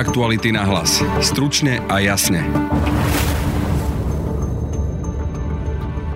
[0.00, 1.04] Aktuality na hlas.
[1.20, 2.40] Stručne a jasne.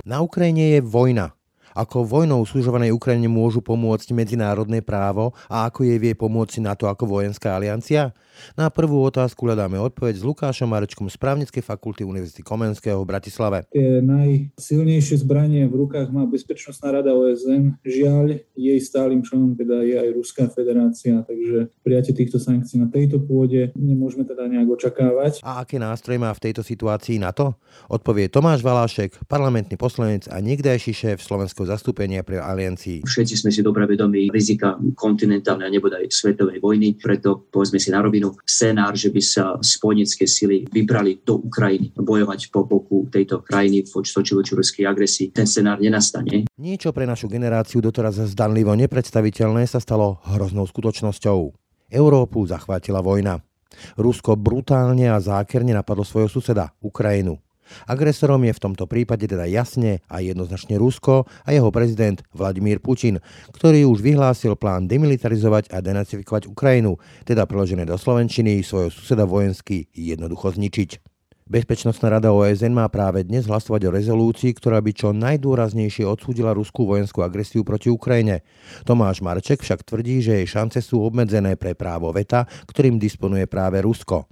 [0.09, 1.37] Na Ukrajine je vojna.
[1.75, 6.87] Ako vojnou súžovanej Ukrajine môžu pomôcť medzinárodné právo a ako je vie pomôcť na to
[6.87, 8.15] ako vojenská aliancia?
[8.55, 13.59] Na prvú otázku hľadáme odpoveď s Lukášom Marečkom z právnickej fakulty Univerzity Komenského v Bratislave.
[13.75, 17.75] Tie najsilnejšie zbranie v rukách má Bezpečnostná rada OSN.
[17.83, 23.19] Žiaľ, jej stálym členom teda je aj Ruská federácia, takže prijatie týchto sankcií na tejto
[23.19, 25.43] pôde nemôžeme teda nejak očakávať.
[25.43, 27.59] A aké nástroje má v tejto situácii na to?
[27.91, 33.05] Odpovie Tomáš Valášek, parlamentný poslanec a niekdajší šéf slovenského zastúpenia pre aliancii.
[33.05, 38.01] Všetci sme si dobre vedomi rizika kontinentálnej a nebodaj svetovej vojny, preto povedzme si na
[38.01, 43.85] rovinu scenár, že by sa spojenecké sily vybrali do Ukrajiny bojovať po boku tejto krajiny
[43.89, 45.33] voči ruskej agresii.
[45.33, 46.47] Ten scenár nenastane.
[46.61, 51.39] Niečo pre našu generáciu doteraz zdanlivo nepredstaviteľné sa stalo hroznou skutočnosťou.
[51.93, 53.41] Európu zachvátila vojna.
[53.99, 57.39] Rusko brutálne a zákerne napadlo svojho suseda, Ukrajinu.
[57.89, 63.21] Agresorom je v tomto prípade teda jasne a jednoznačne Rusko a jeho prezident Vladimír Putin,
[63.53, 66.97] ktorý už vyhlásil plán demilitarizovať a denacifikovať Ukrajinu,
[67.29, 71.15] teda preložené do Slovenčiny svojho suseda vojensky jednoducho zničiť.
[71.45, 76.89] Bezpečnostná rada OSN má práve dnes hlasovať o rezolúcii, ktorá by čo najdôraznejšie odsúdila ruskú
[76.89, 78.41] vojenskú agresiu proti Ukrajine.
[78.89, 83.85] Tomáš Marček však tvrdí, že jej šance sú obmedzené pre právo veta, ktorým disponuje práve
[83.85, 84.25] Rusko.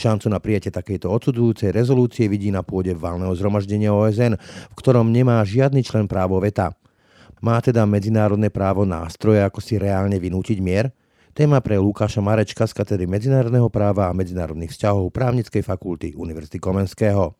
[0.00, 5.44] Šancu na prijatie takejto odsudzujúcej rezolúcie vidí na pôde valného zhromaždenia OSN, v ktorom nemá
[5.44, 6.72] žiadny člen právo veta.
[7.44, 10.88] Má teda medzinárodné právo nástroje, ako si reálne vynútiť mier?
[11.36, 17.36] Téma pre Lukáša Marečka z katedry medzinárodného práva a medzinárodných vzťahov právnickej fakulty Univerzity Komenského.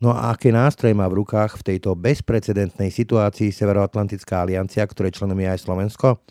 [0.00, 5.38] No a aké nástroje má v rukách v tejto bezprecedentnej situácii Severoatlantická aliancia, ktoré členom
[5.38, 6.22] je aj Slovensko?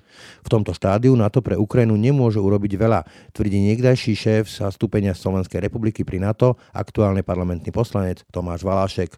[0.43, 2.99] V tomto štádiu NATO pre Ukrajinu nemôže urobiť veľa,
[3.31, 9.16] tvrdí niekdajší šéf zastúpenia Slovenskej republiky pri NATO, aktuálny parlamentný poslanec Tomáš Valášek.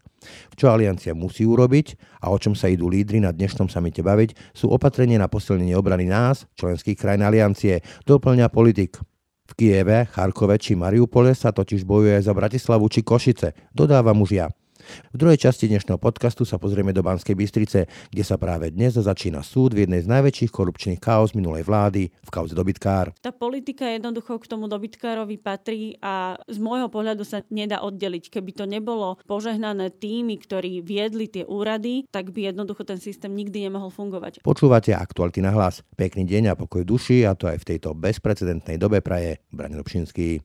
[0.56, 4.72] Čo aliancia musí urobiť a o čom sa idú lídry na dnešnom samite baviť, sú
[4.72, 9.02] opatrenie na posilnenie obrany nás, členských krajín aliancie, doplňa politik.
[9.44, 14.48] V Kieve, Charkove či Mariupole sa totiž bojuje za Bratislavu či Košice, dodáva mužia.
[15.14, 19.42] V druhej časti dnešného podcastu sa pozrieme do Banskej Bystrice, kde sa práve dnes začína
[19.42, 23.16] súd v jednej z najväčších korupčných chaos minulej vlády v kauze dobytkár.
[23.20, 28.34] Tá politika jednoducho k tomu dobytkárovi patrí a z môjho pohľadu sa nedá oddeliť.
[28.34, 33.68] Keby to nebolo požehnané tými, ktorí viedli tie úrady, tak by jednoducho ten systém nikdy
[33.68, 34.44] nemohol fungovať.
[34.44, 35.86] Počúvate aktuality na hlas.
[35.96, 40.44] Pekný deň a pokoj duši a to aj v tejto bezprecedentnej dobe praje Brane Dobšinský.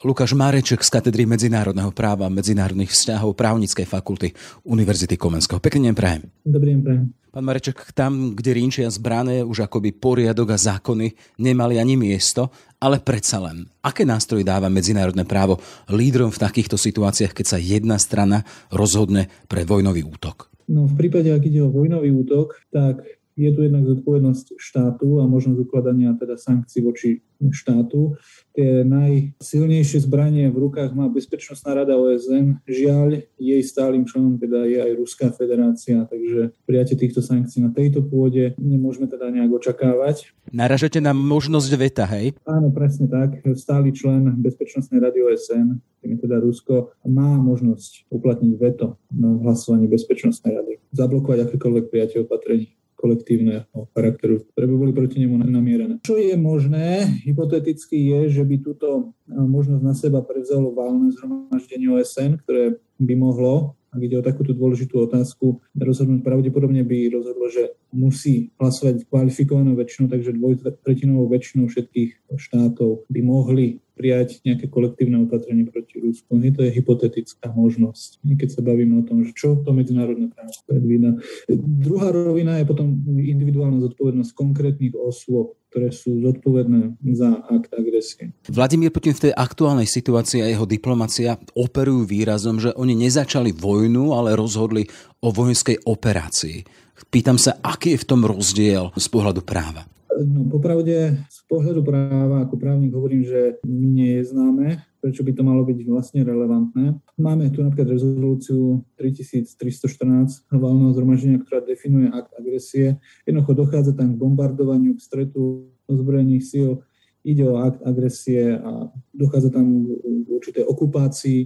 [0.00, 4.32] Lukáš Máreček z katedry medzinárodného práva a medzinárodných vzťahov právnickej fakulty
[4.64, 5.60] Univerzity Komenského.
[5.60, 6.24] Pekný deň prajem.
[6.40, 7.04] Dobrý deň prajem.
[7.28, 12.48] Pán Mareček, tam, kde rinčia zbrané, už akoby poriadok a zákony nemali ani miesto,
[12.80, 13.68] ale predsa len.
[13.84, 15.60] Aké nástroje dáva medzinárodné právo
[15.92, 20.48] lídrom v takýchto situáciách, keď sa jedna strana rozhodne pre vojnový útok?
[20.64, 23.04] No v prípade, ak ide o vojnový útok, tak
[23.38, 28.20] je tu jednak zodpovednosť štátu a možnosť ukladania teda sankcií voči štátu.
[28.52, 32.60] Tie najsilnejšie zbranie v rukách má Bezpečnostná rada OSN.
[32.68, 38.04] Žiaľ, jej stálym členom teda je aj Ruská federácia, takže prijatie týchto sankcií na tejto
[38.04, 40.36] pôde nemôžeme teda nejak očakávať.
[40.52, 42.36] Naražete na možnosť veta, hej?
[42.44, 43.40] Áno, presne tak.
[43.56, 50.52] Stály člen Bezpečnostnej rady OSN, tým teda Rusko, má možnosť uplatniť veto na hlasovanie Bezpečnostnej
[50.52, 50.72] rady.
[50.92, 56.04] Zablokovať akékoľvek prijatie opatrení kolektívneho charakteru, ktoré by boli proti nemu namierené.
[56.04, 62.44] Čo je možné, hypoteticky je, že by túto možnosť na seba prevzalo válne zhromaždenie OSN,
[62.44, 68.54] ktoré by mohlo ak ide o takúto dôležitú otázku, rozhodnúť pravdepodobne by rozhodlo, že musí
[68.62, 76.00] hlasovať kvalifikovanou väčšinou, takže dvojtretinovou väčšinou všetkých štátov by mohli prijať nejaké kolektívne opatrenie proti
[76.00, 76.40] Rusku.
[76.40, 80.56] Nie to je hypotetická možnosť, keď sa bavíme o tom, že čo to medzinárodné právo
[80.64, 81.20] predvída.
[81.52, 88.32] Druhá rovina je potom individuálna zodpovednosť konkrétnych osôb, ktoré sú zodpovedné za akt agresie.
[88.48, 94.16] Vladimír Putin v tej aktuálnej situácii a jeho diplomacia operujú výrazom, že oni nezačali vojnu,
[94.16, 94.88] ale rozhodli
[95.20, 96.64] o vojenskej operácii.
[97.12, 99.86] Pýtam sa, aký je v tom rozdiel z pohľadu práva?
[100.18, 105.32] No, popravde, z pohľadu práva, ako právnik hovorím, že mi nie je známe, prečo by
[105.32, 106.98] to malo byť vlastne relevantné.
[107.14, 112.98] Máme tu napríklad rezolúciu 3314 valného zhromaždenia, ktorá definuje akt agresie.
[113.22, 116.82] Jednoducho dochádza tam k bombardovaniu, k stretu ozbrojených síl,
[117.22, 121.40] ide o akt agresie a dochádza tam k určitej okupácii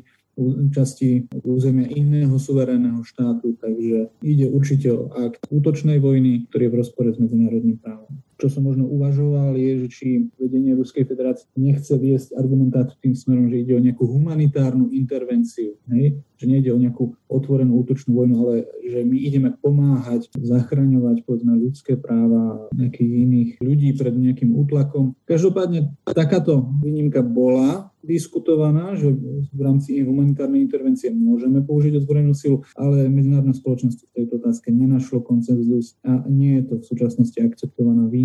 [0.74, 6.78] časti územia iného suverénneho štátu, takže ide určite o akt útočnej vojny, ktorý je v
[6.82, 8.10] rozpore s medzinárodným právom.
[8.38, 13.46] Čo som možno uvažoval, je, že či vedenie Ruskej federácie nechce viesť argumentáciu tým smerom,
[13.48, 15.78] že ide o nejakú humanitárnu intervenciu.
[15.90, 16.18] Hej?
[16.38, 21.94] Že nejde o nejakú otvorenú útočnú vojnu, ale že my ideme pomáhať, zachraňovať povedzme ľudské
[21.96, 25.14] práva nejakých iných ľudí pred nejakým útlakom.
[25.24, 29.08] Každopádne takáto výnimka bola diskutovaná, že
[29.50, 35.24] v rámci humanitárnej intervencie môžeme použiť ozbrojenú silu, ale medzinárodná spoločnosť v tejto otázke nenašlo
[35.24, 38.23] koncenzus a nie je to v súčasnosti akceptovaná výnimka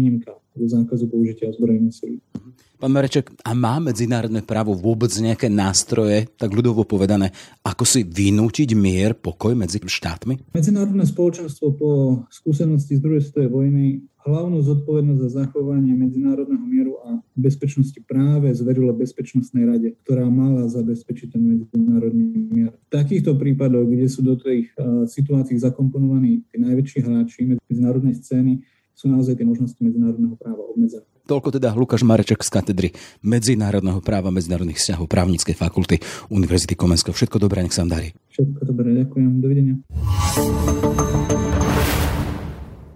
[0.60, 2.18] do zákazu použitia ozbrojenej sily.
[2.80, 8.72] Pán Mareček, a má medzinárodné právo vôbec nejaké nástroje, tak ľudovo povedané, ako si vynútiť
[8.72, 10.56] mier, pokoj medzi štátmi?
[10.56, 11.90] Medzinárodné spoločenstvo po
[12.32, 13.86] skúsenosti z druhej svetovej vojny
[14.24, 21.36] hlavnú zodpovednosť za zachovanie medzinárodného mieru a bezpečnosti práve zverilo Bezpečnostnej rade, ktorá mala zabezpečiť
[21.36, 22.72] ten medzinárodný mier.
[22.76, 28.64] V takýchto prípadoch, kde sú do tých uh, situácií zakomponovaní tí najväčší hráči medzinárodnej scény,
[29.00, 31.08] sú naozaj tie možnosti medzinárodného práva obmedzené.
[31.24, 32.90] Toľko teda Lukáš Mareček z katedry
[33.24, 37.16] Medzinárodného práva medzinárodných vzťahov právnickej fakulty Univerzity Komenského.
[37.16, 38.12] Všetko dobré, nech sa vám darí.
[38.36, 39.32] Všetko dobré, ďakujem.
[39.40, 39.76] Dovidenia.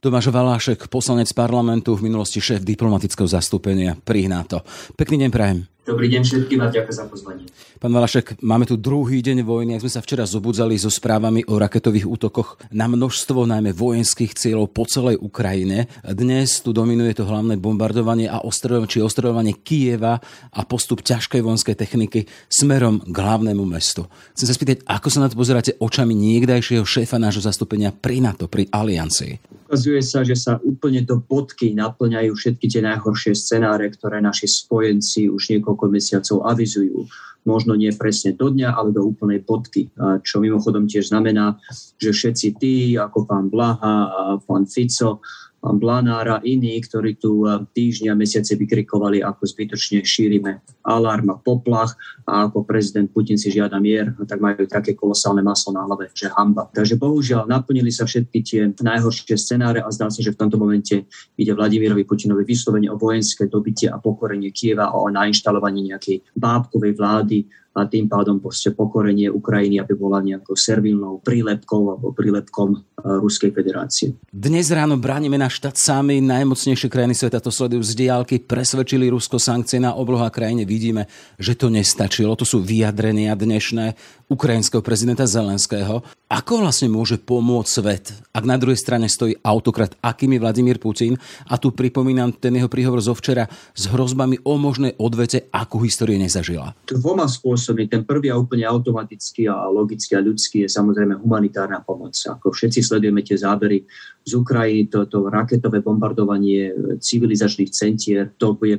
[0.03, 4.59] Tomáš Valášek, poslanec parlamentu, v minulosti šéf diplomatického zastúpenia pri NATO.
[4.99, 5.72] Pekný deň prajem.
[5.83, 7.43] Dobrý deň všetkým a ďakujem za pozvanie.
[7.75, 11.59] Pán Valašek, máme tu druhý deň vojny, ak sme sa včera zobudzali so správami o
[11.59, 15.91] raketových útokoch na množstvo najmä vojenských cieľov po celej Ukrajine.
[16.07, 20.23] Dnes tu dominuje to hlavné bombardovanie a ostrovanie, či ostrovanie Kieva
[20.55, 24.07] a postup ťažkej vojenskej techniky smerom k hlavnému mestu.
[24.39, 28.47] Chcem sa spýtať, ako sa na to pozeráte očami niekdajšieho šéfa nášho zastúpenia pri NATO,
[28.47, 29.67] pri Aliancii?
[29.67, 35.33] Ukazuje sa, že sa úplne do bodky naplňajú všetky tie najhoršie scenáre, ktoré naši spojenci
[35.33, 37.09] už niekoľko niekoľko mesiacov avizujú.
[37.43, 39.91] Možno nie presne do dňa, ale do úplnej podky.
[40.23, 41.59] Čo mimochodom tiež znamená,
[41.99, 45.19] že všetci tí, ako pán Blaha a pán Fico,
[45.63, 51.31] pán Blanár a iní, ktorí tu eh, týždňa a mesiace vykrikovali, ako zbytočne šírime alarm
[51.31, 51.95] a poplach
[52.27, 56.27] a ako prezident Putin si žiada mier, tak majú také kolosálne maslo na hlave, že
[56.35, 56.67] hamba.
[56.75, 61.07] Takže bohužiaľ naplnili sa všetky tie najhoršie scenáre a zdá sa, že v tomto momente
[61.39, 66.93] ide Vladimirovi Putinovi vyslovene o vojenské dobitie a pokorenie Kieva a o nainštalovanie nejakej bábkovej
[66.99, 72.77] vlády a tým pádom proste pokorenie Ukrajiny, aby bola nejakou servilnou prílepkou alebo prílepkom e,
[73.17, 74.13] Ruskej federácie.
[74.29, 76.21] Dnes ráno bránime na štát sami.
[76.21, 78.37] Najmocnejšie krajiny sveta to sledujú z diálky.
[78.45, 80.69] Presvedčili Rusko sankcie na obloha krajine.
[80.69, 81.09] Vidíme,
[81.41, 82.37] že to nestačilo.
[82.37, 83.97] To sú vyjadrenia dnešné
[84.33, 86.01] ukrajinského prezidenta Zelenského.
[86.27, 91.13] Ako vlastne môže pomôcť svet, ak na druhej strane stojí autokrat, akými Vladimír Putin?
[91.45, 93.45] A tu pripomínam ten jeho príhovor zo včera
[93.77, 96.73] s hrozbami o možnej odvete, akú histórie nezažila.
[96.89, 97.85] Dvoma spôsobmi.
[97.85, 102.17] Ten prvý a úplne automatický a logický a ľudský je samozrejme humanitárna pomoc.
[102.17, 103.85] Ako všetci sledujeme tie zábery
[104.25, 108.75] z Ukrajiny, toto raketové bombardovanie civilizačných centier, to je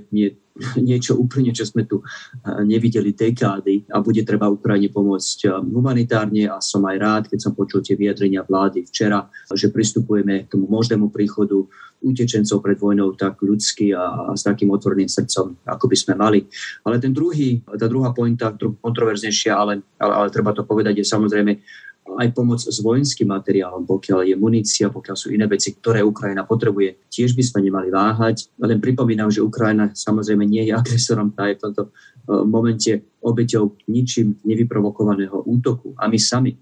[0.88, 6.46] niečo úplne, čo sme tu eh, nevideli dekády a bude treba Ukrajine pomôcť eh, humanitárne
[6.46, 10.70] a som aj rád, keď som počul tie vyjadrenia vlády včera, že pristupujeme k tomu
[10.70, 11.58] možnému príchodu
[12.04, 16.44] utečencov pred vojnou tak ľudsky a, a s takým otvoreným srdcom, ako by sme mali.
[16.84, 21.64] Ale ten druhý, tá druhá pointa, kontroverznejšia, ale, ale, ale treba to povedať, je samozrejme
[22.04, 27.08] aj pomoc s vojenským materiálom, pokiaľ je munícia, pokiaľ sú iné veci, ktoré Ukrajina potrebuje.
[27.08, 28.52] Tiež by sme nemali váhať.
[28.60, 31.90] Len pripomínam, že Ukrajina samozrejme nie je agresorom, tá je v tomto e,
[32.44, 32.92] momente
[33.24, 35.96] obeťou ničím nevyprovokovaného útoku.
[35.96, 36.52] A my sami,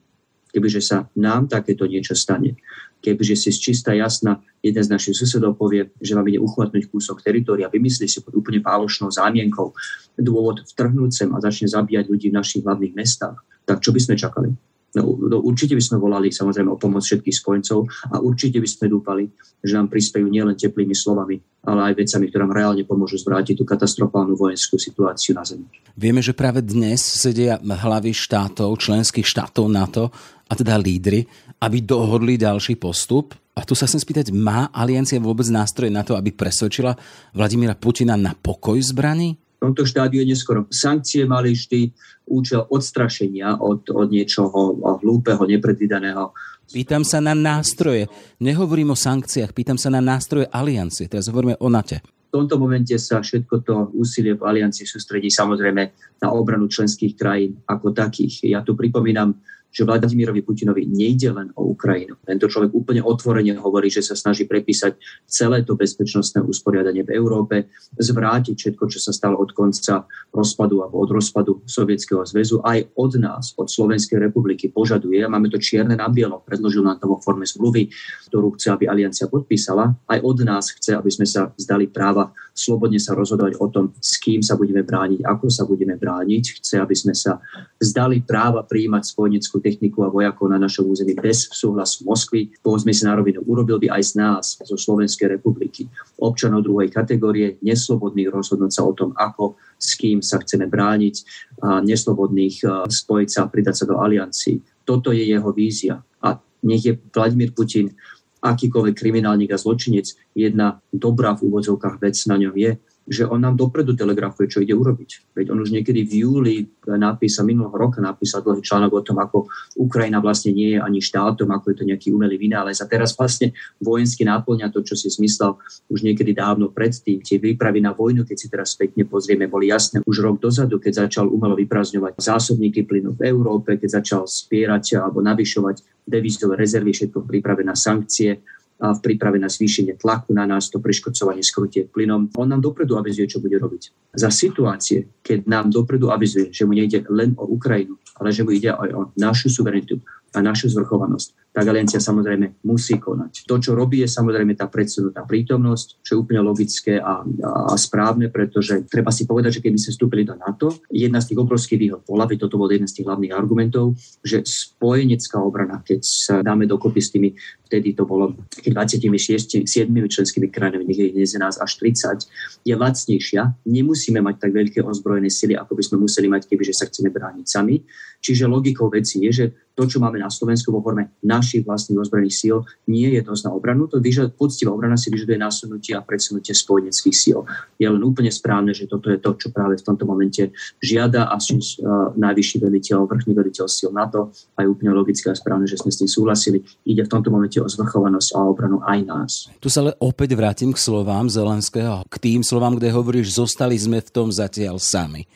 [0.54, 2.54] kebyže sa nám takéto niečo stane,
[3.02, 7.18] kebyže si z čistá jasná jeden z našich susedov povie, že vám ide uchvatnúť kúsok
[7.18, 9.74] teritoria, vymyslí si pod úplne pálošnou zámienkou
[10.14, 14.14] dôvod vtrhnúť sem a začne zabíjať ľudí v našich hlavných mestách, tak čo by sme
[14.14, 14.54] čakali?
[14.92, 18.92] No, no, určite by sme volali samozrejme o pomoc všetkých spojencov a určite by sme
[18.92, 19.24] dúfali,
[19.64, 23.64] že nám prispejú nielen teplými slovami, ale aj vecami, ktoré nám reálne pomôžu zvrátiť tú
[23.64, 25.64] katastrofálnu vojenskú situáciu na Zemi.
[25.96, 30.12] Vieme, že práve dnes sedia hlavy štátov, členských štátov NATO,
[30.48, 31.24] a teda lídry,
[31.64, 33.32] aby dohodli ďalší postup.
[33.56, 36.92] A tu sa chcem spýtať, má aliancia vôbec nástroje na to, aby presvedčila
[37.32, 39.40] Vladimíra Putina na pokoj zbraní?
[39.62, 40.66] Tomto štádiu je neskoro.
[40.74, 41.94] Sankcie mali vždy
[42.26, 46.34] účel odstrašenia od, od niečoho hlúpeho, nepredvídaného.
[46.66, 48.10] Pýtam sa na nástroje.
[48.42, 51.06] Nehovorím o sankciách, pýtam sa na nástroje aliancie.
[51.06, 52.02] Teraz hovoríme o NATO.
[52.02, 55.82] V tomto momente sa všetko to úsilie v aliancii sústredí samozrejme
[56.18, 58.50] na obranu členských krajín ako takých.
[58.50, 59.36] Ja tu pripomínam
[59.72, 62.20] že Vladimirovi Putinovi nejde len o Ukrajinu.
[62.22, 67.72] Tento človek úplne otvorene hovorí, že sa snaží prepísať celé to bezpečnostné usporiadanie v Európe,
[67.96, 72.60] zvrátiť všetko, čo sa stalo od konca rozpadu alebo od rozpadu Sovietskeho zväzu.
[72.60, 77.08] Aj od nás, od Slovenskej republiky požaduje, máme to čierne na bielo, predložil nám to
[77.08, 77.88] vo forme zmluvy,
[78.28, 83.00] ktorú chce, aby aliancia podpísala, aj od nás chce, aby sme sa zdali práva slobodne
[83.00, 86.60] sa rozhodovať o tom, s kým sa budeme brániť, ako sa budeme brániť.
[86.60, 87.40] Chce, aby sme sa
[87.80, 92.50] zdali práva prijímať spojeneckú techniku a vojakov na našom území bez súhlasu Moskvy.
[92.58, 95.86] Povedzme si na rovinu, urobil by aj z nás, zo Slovenskej republiky,
[96.18, 101.14] občanov druhej kategórie, neslobodných rozhodnúť sa o tom, ako, s kým sa chceme brániť,
[101.62, 104.58] a neslobodných spojiť sa a pridať sa do aliancií.
[104.82, 106.02] Toto je jeho vízia.
[106.26, 107.94] A nech je Vladimír Putin
[108.42, 112.74] akýkoľvek kriminálnik a zločinec, jedna dobrá v úvodzovkách vec na ňom je,
[113.06, 115.34] že on nám dopredu telegrafuje, čo ide urobiť.
[115.34, 116.56] Veď on už niekedy v júli
[116.86, 121.50] napísal, minulého roka napísal dlhý článok o tom, ako Ukrajina vlastne nie je ani štátom,
[121.50, 122.78] ako je to nejaký umelý vynález.
[122.78, 123.50] A teraz vlastne
[123.82, 125.58] vojensky náplňa to, čo si zmyslel
[125.90, 127.18] už niekedy dávno predtým.
[127.26, 131.06] Tie výpravy na vojnu, keď si teraz spätne pozrieme, boli jasné už rok dozadu, keď
[131.06, 137.26] začal umelo vyprazňovať zásobníky plynu v Európe, keď začal spierať alebo navyšovať devizové rezervy, všetko
[137.26, 138.42] príprave na sankcie
[138.82, 142.34] v príprave na zvýšenie tlaku na nás, to preškodcovanie skrutie plynom.
[142.34, 144.10] On nám dopredu avizuje, čo bude robiť.
[144.18, 148.50] Za situácie, keď nám dopredu avizuje, že mu nejde len o Ukrajinu, ale že mu
[148.50, 153.44] ide aj o našu suverenitu, a našu zvrchovanosť, tak aliancia samozrejme musí konať.
[153.44, 158.32] To, čo robí, je samozrejme tá predsunutá prítomnosť, čo je úplne logické a, a, správne,
[158.32, 162.00] pretože treba si povedať, že keby sme vstúpili do NATO, jedna z tých obrovských výhod
[162.08, 163.92] bola, by toto bol jeden z tých hlavných argumentov,
[164.24, 167.36] že spojenecká obrana, keď sa dáme dokopy s tými,
[167.68, 168.32] vtedy to bolo
[168.64, 169.68] 26, 7
[170.08, 173.68] členskými krajinami, nech je 11 až 30, je lacnejšia.
[173.68, 177.44] Nemusíme mať tak veľké ozbrojené sily, ako by sme museli mať, kebyže sa chceme brániť
[177.44, 177.84] sami.
[178.22, 182.36] Čiže logikou veci je, že to, čo máme na Slovensku vo forme našich vlastných ozbrojených
[182.38, 183.90] síl, nie je dosť na obranu.
[183.90, 187.42] To vyžad, poctivá obrana si vyžaduje nasunutie a predsunutie spojeneckých síl.
[187.76, 191.36] Je len úplne správne, že toto je to, čo práve v tomto momente žiada a
[191.36, 195.90] uh, najvyšší veliteľ, vrchný veliteľ síl NATO a je úplne logické a správne, že sme
[195.90, 196.62] s tým súhlasili.
[196.86, 199.32] Ide v tomto momente o zvrchovanosť a obranu aj nás.
[199.58, 203.98] Tu sa ale opäť vrátim k slovám Zelenského, k tým slovám, kde hovoríš, zostali sme
[203.98, 205.26] v tom zatiaľ sami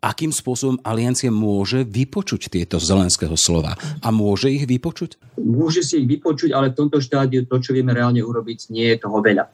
[0.00, 3.76] akým spôsobom aliancie môže vypočuť tieto zelenského slova.
[4.00, 5.20] A môže ich vypočuť?
[5.36, 9.04] Môže si ich vypočuť, ale v tomto štádiu to, čo vieme reálne urobiť, nie je
[9.04, 9.44] toho veľa.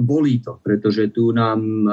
[0.00, 1.86] Bolí to, pretože tu nám um,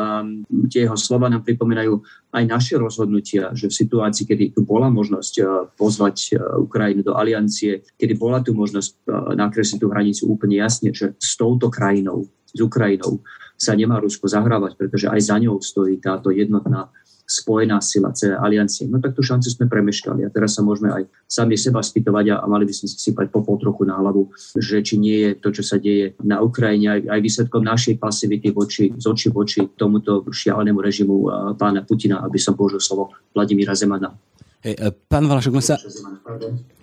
[0.71, 1.99] tie jeho slova nám pripomínajú
[2.31, 7.19] aj naše rozhodnutia, že v situácii, kedy tu bola možnosť uh, pozvať uh, Ukrajinu do
[7.19, 9.03] aliancie, kedy bola tu možnosť
[9.35, 12.23] nakresliť tú hranicu úplne jasne, že s touto krajinou,
[12.55, 13.19] s Ukrajinou,
[13.57, 16.93] sa nemá Rusko zahrávať, pretože aj za ňou stojí táto jednotná
[17.27, 18.88] spojená sila celé aliancie.
[18.88, 22.48] No tak tú šancu sme premeškali a teraz sa môžeme aj sami seba spýtovať a,
[22.48, 25.63] mali by sme si sypať popol trochu na hlavu, že či nie je to, čo
[25.67, 30.79] sa deje na Ukrajine, aj, aj výsledkom našej pasivity voči, z oči voči tomuto šialenému
[30.79, 31.15] režimu
[31.60, 34.15] pána Putina, aby som použil slovo Vladimíra Zemana.
[34.63, 35.75] Hey, e, pán Valašok, sa...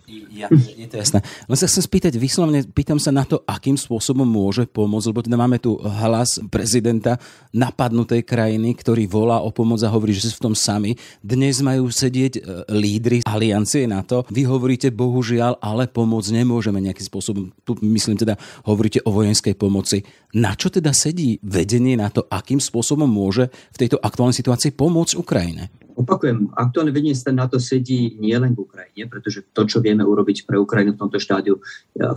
[0.05, 1.25] Ja, je to jasné.
[1.49, 5.41] Len sa chcem spýtať, vyslovne pýtam sa na to, akým spôsobom môže pomôcť, lebo teda
[5.41, 7.17] máme tu hlas prezidenta
[7.57, 10.93] napadnutej krajiny, ktorý volá o pomoc a hovorí, že sú v tom sami.
[11.25, 14.29] Dnes majú sedieť e, lídry aliancie na to.
[14.29, 17.49] Vy hovoríte, bohužiaľ, ale pomôcť nemôžeme nejakým spôsobom.
[17.65, 18.37] Tu myslím teda,
[18.69, 20.05] hovoríte o vojenskej pomoci.
[20.37, 25.17] Na čo teda sedí vedenie na to, akým spôsobom môže v tejto aktuálnej situácii pomôcť
[25.17, 25.73] Ukrajine?
[25.95, 30.59] Opakujem, aktuálne vedenie na to sedí nielen v Ukrajine, pretože to, čo vieme urobiť pre
[30.59, 31.63] Ukrajinu v tomto štádiu,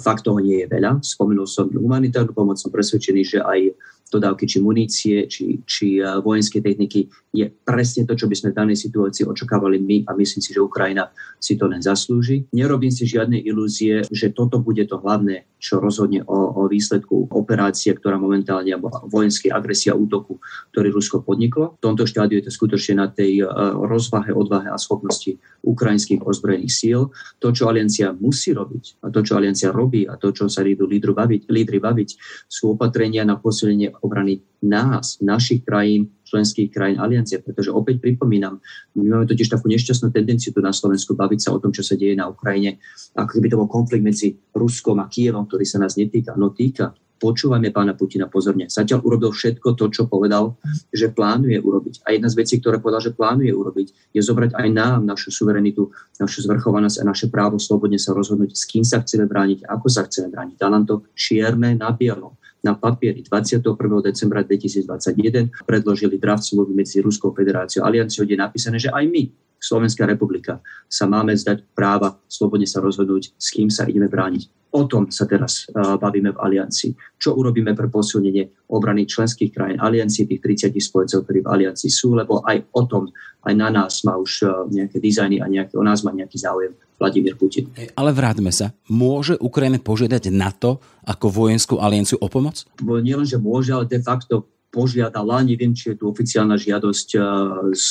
[0.01, 1.05] fakt toho nie je veľa.
[1.05, 3.77] Spomenul som humanitárnu pomoc, som presvedčený, že aj
[4.11, 8.77] dodávky či munície, či, či vojenskej techniky je presne to, čo by sme v danej
[8.81, 12.49] situácii očakávali my a myslím si, že Ukrajina si to len zaslúži.
[12.55, 17.93] Nerobím si žiadne ilúzie, že toto bude to hlavné, čo rozhodne o, o výsledku operácie,
[17.93, 20.41] ktorá momentálne, alebo vojenskej agresia útoku,
[20.73, 21.77] ktorý Rusko podniklo.
[21.77, 26.73] V tomto štádiu je to skutočne na tej uh, rozvahe, odvahe a schopnosti ukrajinských ozbrojených
[26.73, 27.13] síl.
[27.41, 30.89] To, čo aliancia musí robiť a to, čo aliancia robí a to, čo sa idú
[30.89, 32.09] lídry baviť, lídry baviť
[32.49, 38.59] sú opatrenia na posilnenie obrany nás, našich krajín, členských krajín aliancie, pretože opäť pripomínam,
[38.97, 41.93] my máme totiž takú nešťastnú tendenciu tu na Slovensku baviť sa o tom, čo sa
[41.93, 42.81] deje na Ukrajine,
[43.15, 46.33] ako keby to bol konflikt medzi Ruskom a Kievom, ktorý sa nás netýka.
[46.35, 46.91] No týka.
[47.17, 48.69] Počúvame pána Putina pozorne.
[48.69, 50.53] Zatiaľ urobil všetko to, čo povedal,
[50.93, 52.05] že plánuje urobiť.
[52.05, 55.89] A jedna z vecí, ktoré povedal, že plánuje urobiť, je zobrať aj nám našu suverenitu,
[56.21, 60.05] našu zvrchovanosť a naše právo slobodne sa rozhodnúť, s kým sa chceme brániť, ako sa
[60.05, 60.61] chceme brániť.
[60.61, 62.37] Dá nám to čierne na bielo
[62.67, 63.63] na papieri 21.
[64.03, 69.07] decembra 2021 predložili draft smluvy medzi Ruskou federáciou a alianciou, kde je napísané, že aj
[69.07, 69.23] my
[69.57, 74.73] Slovenská republika sa máme zdať práva slobodne sa rozhodnúť, s kým sa ideme brániť.
[74.75, 76.93] O tom sa teraz uh, bavíme v aliancii.
[77.17, 82.13] Čo urobíme pre posilnenie obrany členských krajín aliancii, tých 30 spojencov, ktorí v aliancii sú,
[82.13, 83.07] lebo aj o tom,
[83.47, 86.75] aj na nás má už uh, nejaké dizajny a nejaké, o nás má nejaký záujem
[86.99, 87.69] Vladimír Putin.
[87.95, 88.73] Ale vráťme sa.
[88.89, 92.65] Môže Ukrajina požiadať NATO ako vojenskú alienciu o pomoc?
[92.81, 97.21] Nie len, že môže, ale de facto požiadala, neviem, či je tu oficiálna žiadosť eh,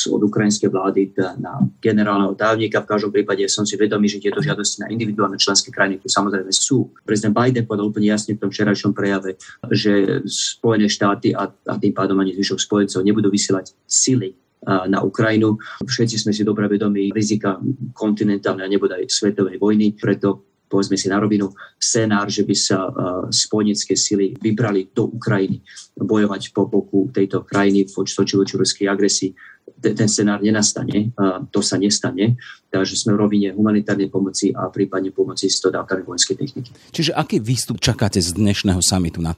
[0.07, 1.11] od ukrajinskej vlády
[1.43, 2.87] na generálneho tajomníka.
[2.87, 6.47] V každom prípade som si vedomý, že tieto žiadosti na individuálne členské krajiny tu samozrejme
[6.55, 6.95] sú.
[7.03, 9.35] Prezident Biden povedal úplne jasne v tom včerajšom prejave,
[9.67, 15.03] že Spojené štáty a, a tým pádom ani zvyšok spojencov nebudú vysielať sily eh, na
[15.03, 15.59] Ukrajinu.
[15.83, 17.59] Všetci sme si dobre vedomí rizika
[17.91, 22.91] kontinentálnej a nebodaj svetovej vojny, preto povedzme si na rovinu, scenár, že by sa uh,
[23.31, 25.63] spojenecké sily vybrali do Ukrajiny
[25.97, 29.31] bojovať po boku tejto krajiny voči ruskej agresii.
[29.77, 32.39] Ten, scenár nenastane, uh, to sa nestane,
[32.71, 36.71] takže sme v rovine humanitárnej pomoci a prípadne pomoci s dodávkami vojenskej techniky.
[36.95, 39.35] Čiže aký výstup čakáte z dnešného samitu na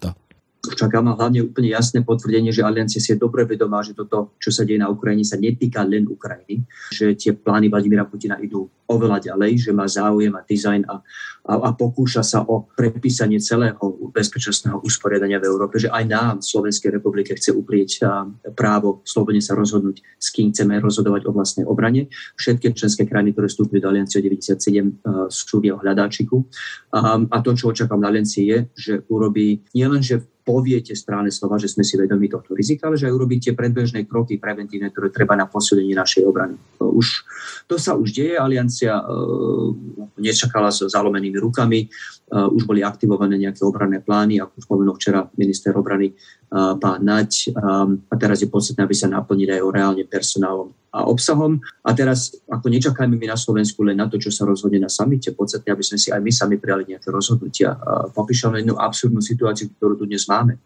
[0.69, 0.79] to?
[0.85, 4.53] čaká ma hlavne úplne jasné potvrdenie, že Aliancia si je dobre vedomá, že toto, čo
[4.53, 9.33] sa deje na Ukrajine, sa netýka len Ukrajiny, že tie plány Vladimíra Putina idú oveľa
[9.33, 11.01] ďalej, že má záujem a dizajn a,
[11.49, 13.81] a, a pokúša sa o prepísanie celého
[14.13, 18.05] bezpečnostného usporiadania v Európe, že aj nám v Slovenskej republike chce uprieť
[18.53, 22.05] právo slobodne sa rozhodnúť, s kým chceme rozhodovať o vlastnej obrane.
[22.37, 25.01] Všetky členské krajiny, ktoré vstúpili do Aliancie 97,
[25.33, 26.45] sú v jeho hľadáčiku.
[26.93, 31.61] A, a to, čo očakávam na Aliancii je, že urobí nielen, že poviete správne slova,
[31.61, 35.37] že sme si vedomi tohto rizika, ale že aj urobíte predbežné kroky preventívne, ktoré treba
[35.37, 36.57] na posilnenie našej obrany.
[36.81, 37.21] Už,
[37.69, 39.69] to sa už deje, aliancia uh,
[40.17, 45.73] nečakala so zalomenými rukami, uh, už boli aktivované nejaké obranné plány, ako spomenul včera minister
[45.73, 46.13] obrany
[46.51, 51.61] pán um, a teraz je podstatné, aby sa naplnili aj reálne personálom a obsahom.
[51.85, 55.29] A teraz, ako nečakajme my na Slovensku len na to, čo sa rozhodne na samite,
[55.37, 57.77] podstatne, aby sme si aj my sami prijali nejaké rozhodnutia.
[58.13, 60.57] Popíšam jednu absurdnú situáciu, ktorú tu dnes máme.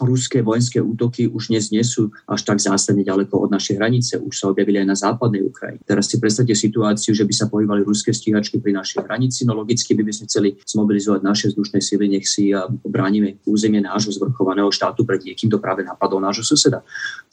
[0.00, 4.34] Ruské vojenské útoky už dnes nie sú až tak zásadne ďaleko od našej hranice, už
[4.34, 5.84] sa objavili aj na západnej Ukrajine.
[5.86, 9.94] Teraz si predstavte situáciu, že by sa pohybali ruské stíhačky pri našej hranici, no logicky
[9.94, 12.50] by, sme chceli zmobilizovať naše vzdušné sily, nech si
[12.82, 16.80] bránime územie nášho zvrchovaného štátu pred niekým, kto práve napadol nášho suseda.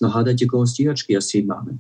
[0.04, 1.80] No hádajte, koho stíhačky asi máme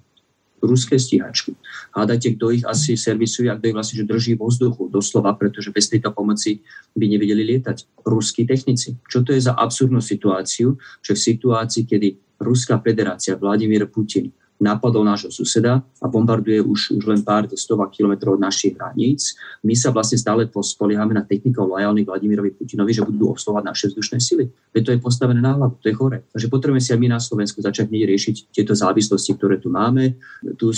[0.58, 1.54] ruské stíhačky.
[1.93, 5.70] Hádajte, kto ich asi servisuje a kto ich vlastne že drží vo vzduchu, doslova, pretože
[5.70, 6.65] bez tejto pomoci
[6.98, 8.02] by nevedeli lietať.
[8.02, 8.98] Ruskí technici.
[9.06, 10.74] Čo to je za absurdnú situáciu,
[11.06, 12.08] že v situácii, kedy
[12.41, 18.38] Ruská federácia, Vladimír Putin, napadol nášho suseda a bombarduje už, už len pár stovák kilometrov
[18.38, 19.38] od našich hraníc.
[19.62, 24.17] My sa vlastne stále spoliehame na technikov lojálnych Vladimirovi Putinovi, že budú obsluhovať naše vzdušné
[24.17, 24.50] sily.
[24.74, 26.17] Veď to je postavené na hlavu, to je chore.
[26.34, 30.17] Takže potrebujeme si aj my na Slovensku začať riešiť tieto závislosti, ktoré tu máme.
[30.58, 30.76] Tu e,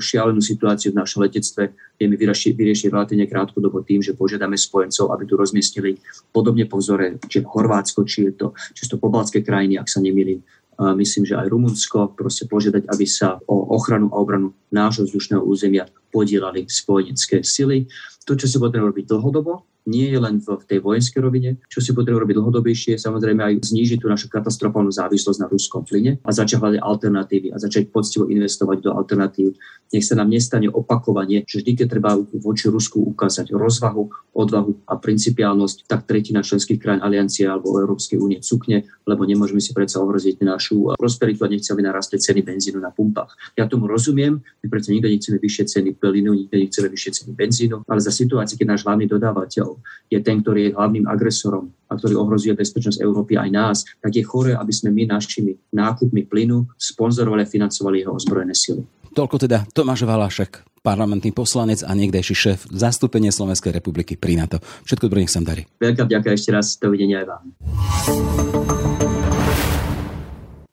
[0.00, 5.24] šialenú situáciu v našom letectve vieme vyriešiť, vyriešiť relatívne krátkodobo tým, že požiadame spojencov, aby
[5.28, 6.00] tu rozmiestnili
[6.32, 10.42] podobne po vzore, či Chorvátsko, či je to, či to pobalské krajiny, ak sa nemýlim,
[10.80, 15.88] myslím, že aj Rumunsko, proste požiadať, aby sa o ochranu a obranu nášho vzdušného územia
[16.08, 17.88] podielali spojenecké sily.
[18.24, 21.58] To, čo si potrebujeme robiť dlhodobo, nie je len v tej vojenskej rovine.
[21.66, 26.22] Čo si potrebujeme robiť dlhodobejšie, samozrejme aj znížiť tú našu katastrofálnu závislosť na ruskom plyne
[26.22, 29.58] a začať hľadať alternatívy a začať poctivo investovať do alternatív.
[29.92, 34.96] Nech sa nám nestane opakovanie, že vždy, keď treba voči Rusku ukázať rozvahu, odvahu a
[34.96, 40.40] principiálnosť, tak tretina členských krajín aliancie alebo Európskej únie cukne, lebo nemôžeme si predsa ohroziť
[40.40, 43.36] našu prosperitu a nechceme narastať ceny benzínu na pumpách.
[43.58, 47.76] Ja tomu rozumiem, my predsa nikto nechceme vyššie ceny plynu, nikto nechceme vyššie ceny benzínu,
[47.84, 49.71] ale za situácii, keď náš hlavný dodávateľ
[50.10, 54.24] je ten, ktorý je hlavným agresorom a ktorý ohrozuje bezpečnosť Európy aj nás, tak je
[54.24, 58.82] chore, aby sme my našimi nákupmi plynu sponzorovali a financovali jeho ozbrojené sily.
[59.12, 64.56] Toľko teda Tomáš Valašek, parlamentný poslanec a niekdejší šéf zastúpenie Slovenskej republiky pri NATO.
[64.88, 65.68] Všetko dobré, nech sa darí.
[65.76, 67.44] Veľká vďaka ešte raz, dovidenia aj vám.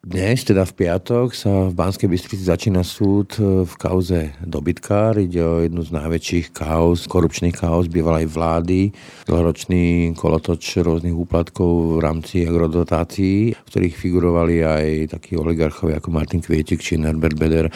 [0.09, 5.21] Dnes, teda v piatok, sa v Banskej Bystrici začína súd e, v kauze dobytkár.
[5.21, 8.89] Ide o jednu z najväčších kauz, korupčných kauz bývalej vlády.
[9.29, 16.41] Dlhoročný kolotoč rôznych úplatkov v rámci agrodotácií, v ktorých figurovali aj takí oligarchovia ako Martin
[16.41, 17.69] Kvietik či Norbert Beder.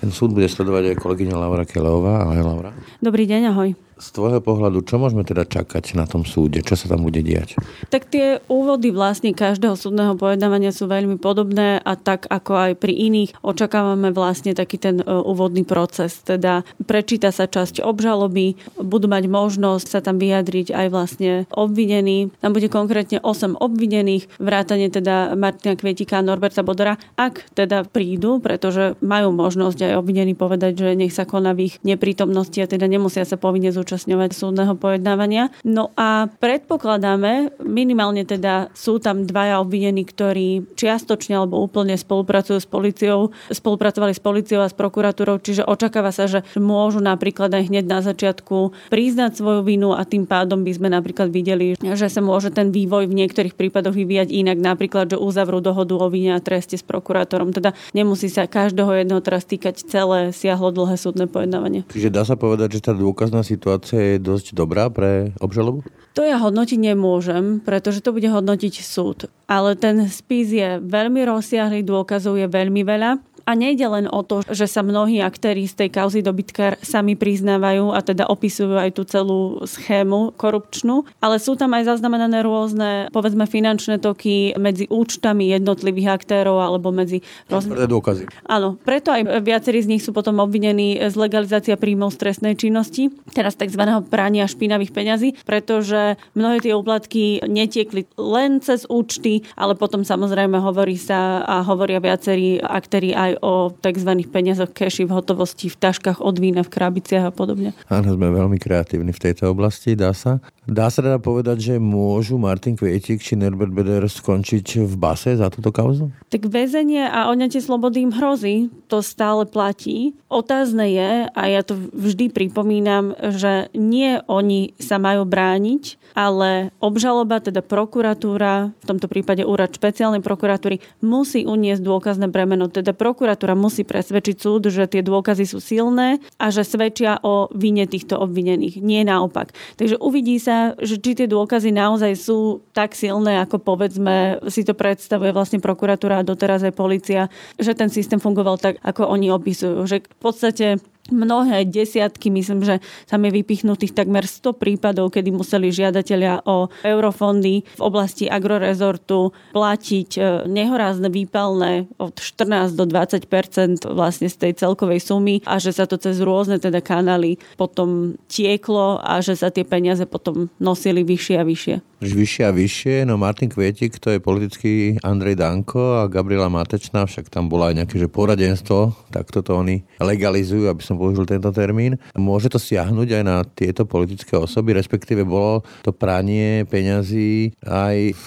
[0.00, 2.24] Ten súd bude sledovať aj kolegyňa Laura Kelová.
[2.24, 2.72] Ahoj, Laura.
[3.04, 3.76] Dobrý deň, ahoj.
[3.94, 6.66] Z tvojho pohľadu, čo môžeme teda čakať na tom súde?
[6.66, 7.54] Čo sa tam bude diať?
[7.94, 12.90] Tak tie úvody vlastne každého súdneho pojednávania sú veľmi podobné a tak ako aj pri
[12.90, 16.26] iných očakávame vlastne taký ten e, úvodný proces.
[16.26, 22.34] Teda prečíta sa časť obžaloby, budú mať možnosť sa tam vyjadriť aj vlastne obvinení.
[22.42, 28.42] Tam bude konkrétne 8 obvinených, vrátane teda Martina Kvietika a Norberta Bodora, ak teda prídu,
[28.42, 32.90] pretože majú možnosť aj obvinení povedať, že nech sa koná v ich neprítomnosti a teda
[32.90, 35.54] nemusia sa povinne zúčastňovať súdneho pojednávania.
[35.62, 42.66] No a predpokladáme, minimálne teda sú tam dvaja obvinení, ktorí čiastočne alebo úplne spolupracujú s
[42.66, 47.84] policiou, spolupracovali s policiou a s prokuratúrou, čiže očakáva sa, že môžu napríklad aj hneď
[47.86, 52.50] na začiatku priznať svoju vinu a tým pádom by sme napríklad videli, že sa môže
[52.50, 56.74] ten vývoj v niektorých prípadoch vyvíjať inak, napríklad, že uzavrú dohodu o vine a treste
[56.74, 57.54] s prokurátorom.
[57.54, 61.86] Teda nemusí sa každého jedného teraz týkať celé siahlo dlhé súdne pojednávanie.
[61.94, 65.82] Čiže dá sa povedať, že tá dôkazná situácia je dosť dobrá pre obžalobu?
[66.14, 69.26] To ja hodnotiť nemôžem, pretože to bude hodnotiť súd.
[69.50, 74.40] Ale ten spis je veľmi rozsiahlý, dôkazov je veľmi veľa a nejde len o to,
[74.48, 79.02] že sa mnohí aktéri z tej kauzy dobytkár sami priznávajú a teda opisujú aj tú
[79.04, 86.20] celú schému korupčnú, ale sú tam aj zaznamenané rôzne, povedzme, finančné toky medzi účtami jednotlivých
[86.20, 87.20] aktérov alebo medzi
[87.52, 87.84] rôznymi...
[87.84, 88.22] dôkazy.
[88.48, 93.12] Áno, preto aj viacerí z nich sú potom obvinení z legalizácia príjmov z trestnej činnosti,
[93.36, 93.80] teraz tzv.
[94.08, 100.96] prania špinavých peňazí, pretože mnohé tie úplatky netiekli len cez účty, ale potom samozrejme hovorí
[100.96, 104.10] sa a hovoria viacerí aktéri aj o tzv.
[104.28, 107.72] peniazoch keši v hotovosti, v taškách od vína, v krabiciach a podobne.
[107.88, 110.44] Áno, sme veľmi kreatívni v tejto oblasti, dá sa.
[110.64, 115.48] Dá sa teda povedať, že môžu Martin Kvietik či Norbert Beder skončiť v base za
[115.48, 116.08] túto kauzu?
[116.28, 120.16] Tak väzenie a oňatie slobody im hrozí, to stále platí.
[120.28, 127.40] Otázne je, a ja to vždy pripomínam, že nie oni sa majú brániť, ale obžaloba,
[127.40, 132.68] teda prokuratúra, v tomto prípade úrad špeciálnej prokuratúry, musí uniesť dôkazné bremeno.
[132.68, 133.23] Teda prokuratúra
[133.54, 138.80] musí presvedčiť súd, že tie dôkazy sú silné a že svedčia o vine týchto obvinených.
[138.84, 139.52] Nie naopak.
[139.80, 144.76] Takže uvidí sa, že či tie dôkazy naozaj sú tak silné, ako povedzme si to
[144.76, 149.84] predstavuje vlastne prokuratúra a doteraz aj policia, že ten systém fungoval tak, ako oni opisujú.
[149.88, 150.66] Že v podstate
[151.12, 157.64] mnohé desiatky, myslím, že tam je vypichnutých takmer 100 prípadov, kedy museli žiadatelia o eurofondy
[157.76, 165.04] v oblasti agrorezortu platiť e, nehorázne výpalné od 14 do 20% vlastne z tej celkovej
[165.04, 169.66] sumy a že sa to cez rôzne teda kanály potom tieklo a že sa tie
[169.66, 171.76] peniaze potom nosili vyššie a vyššie.
[172.04, 177.32] Vyššie a vyššie, no Martin Kvietik to je politický Andrej Danko a Gabriela Matečná, však
[177.32, 181.50] tam bola aj nejaké že poradenstvo, tak toto oni legalizujú, aby som som použil tento
[181.50, 181.98] termín.
[182.14, 188.26] Môže to siahnuť aj na tieto politické osoby, respektíve bolo to pranie peňazí aj v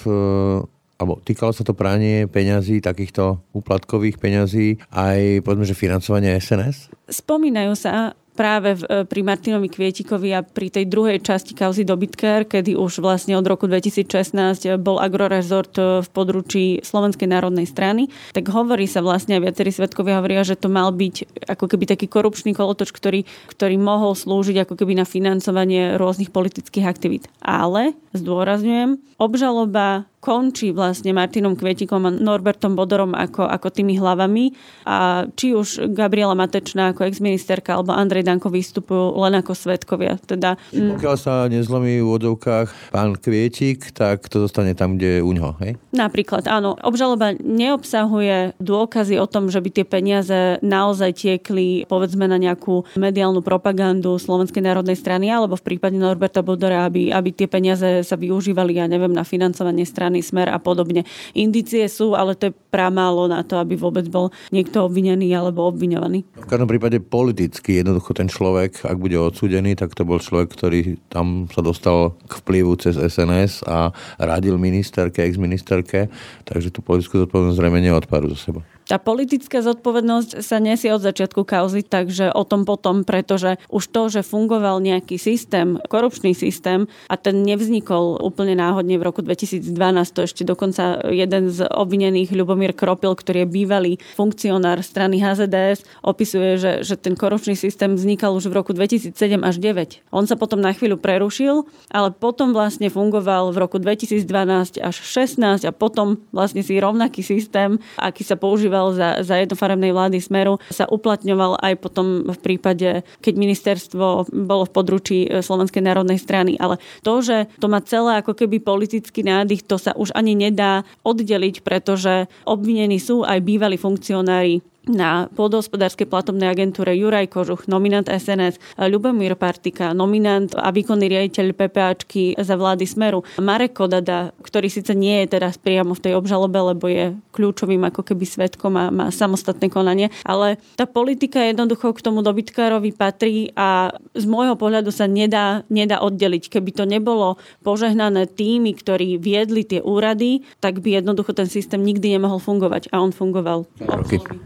[0.97, 6.89] alebo týkalo sa to pranie peňazí, takýchto úplatkových peňazí, aj povedzme, že financovanie SNS?
[7.06, 12.78] Spomínajú sa práve e, pri Martinovi Kvietikovi a pri tej druhej časti kauzy dobytkár, kedy
[12.78, 18.86] už vlastne od roku 2016 bol agrorezort e, v područí Slovenskej národnej strany, tak hovorí
[18.86, 22.93] sa vlastne, a viacerí svetkovia hovoria, že to mal byť ako keby taký korupčný kolotoč,
[22.93, 27.26] ktorý, ktorý mohol slúžiť ako keby na financovanie rôznych politických aktivít.
[27.41, 34.49] Ale, zdôrazňujem, obžaloba končí vlastne Martinom Kvietikom a Norbertom Bodorom ako, ako tými hlavami
[34.89, 40.17] a či už Gabriela Matečná ako exministerka alebo Andrej Danko vystupujú len ako svetkovia.
[40.25, 40.97] Teda, mm.
[40.97, 45.53] Pokiaľ sa nezlomí v úvodzovkách pán Kvietik, tak to zostane tam, kde je u ňoho,
[45.62, 45.77] hej?
[45.93, 46.73] Napríklad, áno.
[46.82, 53.45] Obžaloba neobsahuje dôkazy o tom, že by tie peniaze naozaj tiekli povedzme na nejakú mediálnu
[53.45, 58.82] propagandu Slovenskej národnej strany alebo v prípade Norberta Bodora, aby, aby tie peniaze sa využívali,
[58.82, 61.04] ja neviem, na financovanie strany strany Smer a podobne.
[61.36, 66.24] Indície sú, ale to je pramálo na to, aby vôbec bol niekto obvinený alebo obviňovaný.
[66.32, 70.96] V každom prípade politicky jednoducho ten človek, ak bude odsúdený, tak to bol človek, ktorý
[71.12, 76.08] tam sa dostal k vplyvu cez SNS a radil ministerke, ex-ministerke,
[76.48, 78.63] takže tú politickú zodpovednosť zrejme neodpáru zo seba.
[78.88, 84.08] Tá politická zodpovednosť sa nesie od začiatku kauzy, takže o tom potom, pretože už to,
[84.08, 89.67] že fungoval nejaký systém, korupčný systém a ten nevznikol úplne náhodne v roku 2012,
[90.15, 96.56] to ešte dokonca jeden z obvinených, Ľubomír Kropil, ktorý je bývalý funkcionár strany HZDS, opisuje,
[96.56, 99.12] že, že ten korupčný systém vznikal už v roku 2007
[99.43, 100.15] až 2009.
[100.15, 105.67] On sa potom na chvíľu prerušil, ale potom vlastne fungoval v roku 2012 až 16
[105.67, 110.62] a potom vlastne si rovnaký systém, aký sa používal fungoval za, za jednofarebnej vlády Smeru,
[110.70, 116.62] sa uplatňoval aj potom v prípade, keď ministerstvo bolo v područí e, Slovenskej národnej strany.
[116.62, 120.86] Ale to, že to má celé ako keby politický nádych, to sa už ani nedá
[121.02, 128.60] oddeliť, pretože obvinení sú aj bývalí funkcionári na pôdohospodárskej platobnej agentúre Juraj Kožuch, nominant SNS,
[128.80, 135.23] Ľubomír Partika, nominant a výkonný riaditeľ PPAčky za vlády Smeru, Marek Kodada, ktorý síce nie
[135.23, 139.67] je teraz priamo v tej obžalobe, lebo je kľúčovým ako keby svetkom a má samostatné
[139.69, 145.67] konanie, ale tá politika jednoducho k tomu dobytkárovi patrí a z môjho pohľadu sa nedá,
[145.69, 146.50] nedá oddeliť.
[146.50, 152.17] Keby to nebolo požehnané tými, ktorí viedli tie úrady, tak by jednoducho ten systém nikdy
[152.17, 153.67] nemohol fungovať a on fungoval.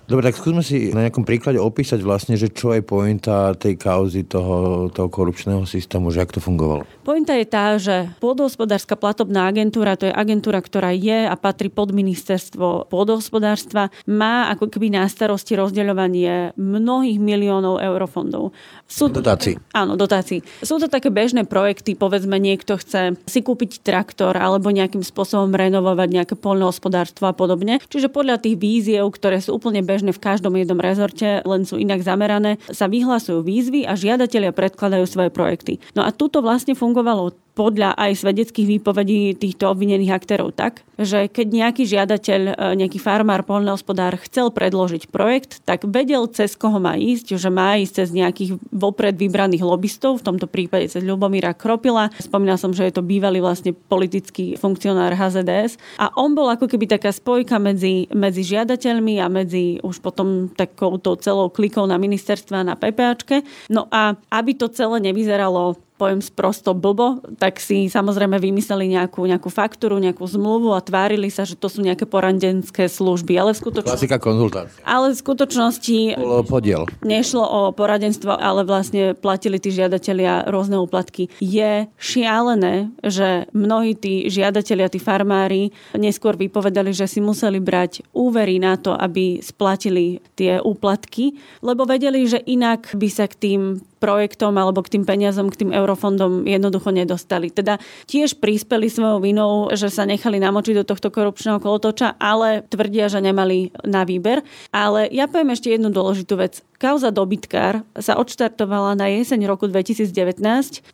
[0.09, 4.23] Dobre, tak skúsme si na nejakom príklade opísať vlastne, že čo je pointa tej kauzy
[4.23, 6.87] toho, toho korupčného systému, že ak to fungovalo.
[7.01, 11.89] Pointa je tá, že pôdohospodárska platobná agentúra, to je agentúra, ktorá je a patrí pod
[11.97, 18.53] ministerstvo pôdohospodárstva, má ako keby na starosti rozdeľovanie mnohých miliónov eurofondov.
[18.85, 19.57] Sú dotácií.
[19.73, 20.45] Áno, dotácií.
[20.61, 26.09] Sú to také bežné projekty, povedzme niekto chce si kúpiť traktor alebo nejakým spôsobom renovovať
[26.21, 27.81] nejaké poľnohospodárstvo a podobne.
[27.89, 32.05] Čiže podľa tých víziev, ktoré sú úplne bežné v každom jednom rezorte, len sú inak
[32.05, 35.81] zamerané, sa vyhlasujú výzvy a žiadatelia predkladajú svoje projekty.
[35.97, 41.47] No a tuto vlastne fungovalo podľa aj svedeckých výpovedí týchto obvinených aktérov tak, že keď
[41.51, 47.35] nejaký žiadateľ, e, nejaký farmár, poľnohospodár chcel predložiť projekt, tak vedel, cez koho má ísť,
[47.35, 52.07] že má ísť cez nejakých vopred vybraných lobbystov, v tomto prípade cez Ľubomíra Kropila.
[52.23, 55.75] Spomínal som, že je to bývalý vlastne politický funkcionár HZDS.
[55.99, 61.19] A on bol ako keby taká spojka medzi, medzi žiadateľmi a medzi už potom takouto
[61.19, 63.43] celou klikou na ministerstva na PPAčke.
[63.67, 69.53] No a aby to celé nevyzeralo poviem sprosto blbo, tak si samozrejme vymysleli nejakú, nejakú
[69.53, 73.37] faktúru, nejakú zmluvu a tvárili sa, že to sú nejaké poradenské služby.
[73.37, 74.01] Ale v skutočnosti...
[74.01, 74.81] Klasika konzultácia.
[74.81, 76.17] Ale v skutočnosti...
[76.17, 76.89] Bolo podiel.
[77.05, 81.29] Nešlo o poradenstvo, ale vlastne platili tí žiadatelia rôzne úplatky.
[81.37, 88.57] Je šialené, že mnohí tí žiadatelia, tí farmári neskôr vypovedali, že si museli brať úvery
[88.57, 93.61] na to, aby splatili tie úplatky, lebo vedeli, že inak by sa k tým
[94.01, 97.53] projektom alebo k tým peniazom, k tým eurofondom jednoducho nedostali.
[97.53, 97.77] Teda
[98.09, 103.21] tiež prispeli svojou vinou, že sa nechali namočiť do tohto korupčného kolotoča, ale tvrdia, že
[103.21, 104.41] nemali na výber.
[104.73, 106.65] Ale ja poviem ešte jednu dôležitú vec.
[106.81, 110.41] Kauza dobytkár sa odštartovala na jeseň roku 2019.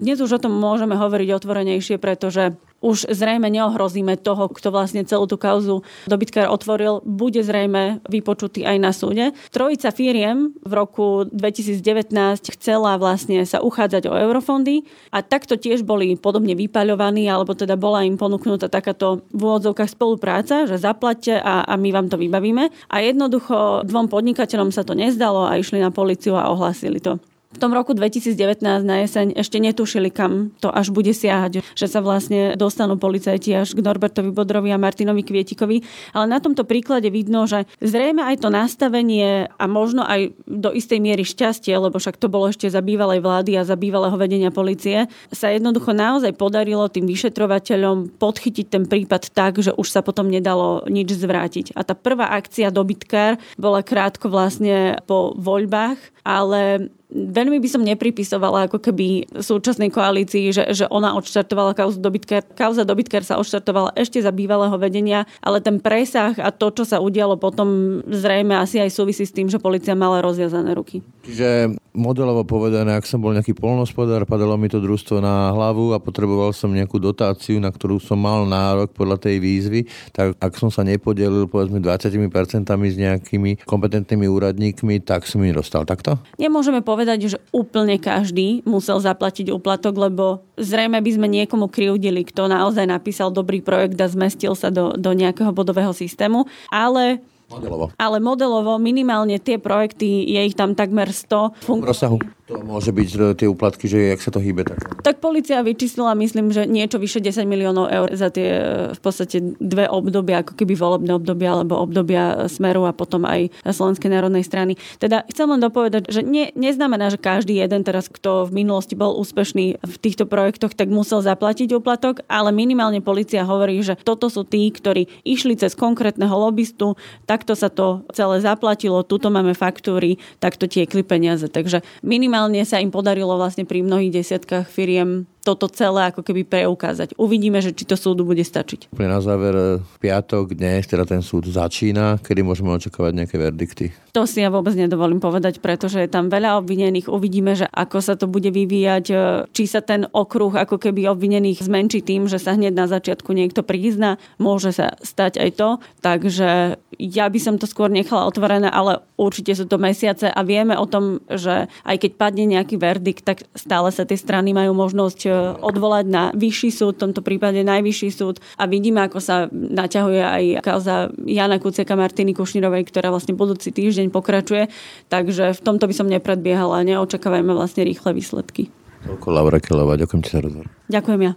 [0.04, 5.26] Dnes už o tom môžeme hovoriť otvorenejšie, pretože už zrejme neohrozíme toho, kto vlastne celú
[5.26, 9.26] tú kauzu dobytkár otvoril, bude zrejme vypočutý aj na súde.
[9.50, 12.13] Trojica firiem v roku 2019
[12.54, 18.06] chcela vlastne sa uchádzať o eurofondy a takto tiež boli podobne vypaľovaní, alebo teda bola
[18.06, 22.69] im ponúknutá takáto v úvodzovkách spolupráca, že zaplatte a, a my vám to vybavíme.
[22.93, 27.57] A jednoducho dvom podnikateľom sa to nezdalo a išli na policiu a ohlásili to v
[27.63, 28.36] tom roku 2019
[28.83, 33.71] na jeseň ešte netušili, kam to až bude siahať, že sa vlastne dostanú policajti až
[33.71, 35.81] k Norbertovi Bodrovi a Martinovi Kvietikovi.
[36.12, 40.99] Ale na tomto príklade vidno, že zrejme aj to nastavenie a možno aj do istej
[40.99, 45.07] miery šťastie, lebo však to bolo ešte za bývalej vlády a za bývalého vedenia policie,
[45.31, 50.83] sa jednoducho naozaj podarilo tým vyšetrovateľom podchytiť ten prípad tak, že už sa potom nedalo
[50.91, 51.73] nič zvrátiť.
[51.79, 58.67] A tá prvá akcia dobytkár bola krátko vlastne po voľbách, ale veľmi by som nepripisovala
[58.67, 62.43] ako keby súčasnej koalícii, že, že ona odštartovala kauzu dobytkár.
[62.53, 66.99] Kauza dobytkár sa odštartovala ešte za bývalého vedenia, ale ten presah a to, čo sa
[66.99, 70.99] udialo potom zrejme asi aj súvisí s tým, že policia mala rozviazané ruky.
[71.23, 75.99] Čiže modelovo povedané, ak som bol nejaký polnospodár, padalo mi to družstvo na hlavu a
[75.99, 80.69] potreboval som nejakú dotáciu, na ktorú som mal nárok podľa tej výzvy, tak ak som
[80.69, 86.21] sa nepodelil povedzme 20% s nejakými kompetentnými úradníkmi, tak som mi nedostal takto?
[86.38, 92.45] Nemôžeme povedať, že úplne každý musel zaplatiť úplatok, lebo zrejme by sme niekomu kriudili, kto
[92.45, 97.86] naozaj napísal dobrý projekt a zmestil sa do, do nejakého bodového systému, ale Modelovo.
[97.95, 101.55] Ale modelovo minimálne tie projekty, je ich tam takmer 100.
[101.63, 102.19] Fun- rozsahu.
[102.47, 104.63] To môže byť tie úplatky, že jak sa to hýbe.
[104.63, 108.63] Tak, tak policia vyčíslila, myslím, že niečo vyše 10 miliónov eur za tie e,
[108.95, 114.07] v podstate dve obdobia, ako keby volebné obdobia, alebo obdobia Smeru a potom aj Slovenskej
[114.07, 114.79] národnej strany.
[114.95, 119.19] Teda chcem len dopovedať, že nie, neznamená, že každý jeden teraz, kto v minulosti bol
[119.19, 124.47] úspešný v týchto projektoch, tak musel zaplatiť úplatok, ale minimálne policia hovorí, že toto sú
[124.47, 126.95] tí, ktorí išli cez konkrétneho lobbystu,
[127.27, 131.51] takto sa to celé zaplatilo, tuto máme faktúry, takto tiekli peniaze.
[131.51, 136.43] Takže minimálne minimálne sa im podarilo vlastne pri mnohých desiatkách firiem toto celé ako keby
[136.43, 137.15] preukázať.
[137.15, 138.91] Uvidíme, že či to súdu bude stačiť.
[138.91, 143.95] Pre na záver v piatok dnes teda ten súd začína, kedy môžeme očakávať nejaké verdikty?
[144.12, 147.07] To si ja vôbec nedovolím povedať, pretože je tam veľa obvinených.
[147.07, 149.15] Uvidíme, že ako sa to bude vyvíjať, e,
[149.55, 153.63] či sa ten okruh ako keby obvinených zmenší tým, že sa hneď na začiatku niekto
[153.63, 154.19] prizna.
[154.41, 155.69] Môže sa stať aj to.
[156.01, 160.73] Takže ja by som to skôr nechala otvorené, ale určite sú to mesiace a vieme
[160.73, 165.19] o tom, že aj keď padne nejaký verdikt, tak stále sa tie strany majú možnosť
[165.23, 165.29] e,
[165.62, 170.43] odvolať na vyšší súd, v tomto prípade najvyšší súd a vidíme, ako sa naťahuje aj
[170.65, 174.69] kauza Jana Kuciaka Martiny Kušnírovej, ktorá vlastne budúci týždeň pokračuje.
[175.08, 178.73] Takže v tomto by som nepredbiehala a neočakávajme vlastne rýchle výsledky.
[179.06, 180.67] Toľko Laura Kelová, ďakujem ti za rozhovor.
[180.89, 181.34] Ďakujem ja.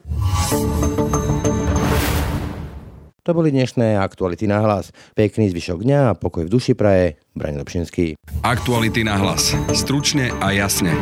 [3.29, 4.97] To boli dnešné aktuality na hlas.
[5.13, 7.21] Pekný zvyšok dňa a pokoj v duši praje.
[7.37, 8.17] Braň Lepšinský.
[8.43, 9.53] Aktuality na hlas.
[9.77, 10.97] Stručne a jasne.